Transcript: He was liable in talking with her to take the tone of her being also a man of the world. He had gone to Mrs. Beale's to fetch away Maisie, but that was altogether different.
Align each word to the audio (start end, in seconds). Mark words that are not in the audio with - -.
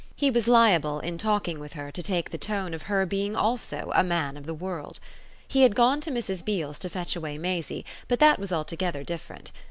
He 0.15 0.31
was 0.31 0.47
liable 0.47 0.99
in 0.99 1.19
talking 1.19 1.59
with 1.59 1.73
her 1.73 1.91
to 1.91 2.01
take 2.01 2.31
the 2.31 2.37
tone 2.39 2.73
of 2.73 2.81
her 2.81 3.05
being 3.05 3.35
also 3.35 3.91
a 3.93 4.03
man 4.03 4.35
of 4.35 4.47
the 4.47 4.53
world. 4.55 4.99
He 5.47 5.61
had 5.61 5.75
gone 5.75 6.01
to 6.01 6.09
Mrs. 6.09 6.43
Beale's 6.43 6.79
to 6.79 6.89
fetch 6.89 7.15
away 7.15 7.37
Maisie, 7.37 7.85
but 8.07 8.17
that 8.19 8.39
was 8.39 8.51
altogether 8.51 9.03
different. 9.03 9.51